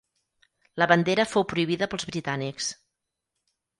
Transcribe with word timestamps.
La 0.83 0.87
bandera 0.93 1.27
fou 1.33 1.45
prohibida 1.51 1.91
pels 1.93 2.07
britànics. 2.13 2.71